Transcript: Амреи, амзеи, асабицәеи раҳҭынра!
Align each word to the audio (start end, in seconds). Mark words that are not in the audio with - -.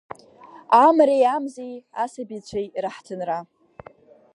Амреи, 0.85 1.25
амзеи, 1.35 1.75
асабицәеи 2.03 2.67
раҳҭынра! 2.83 3.37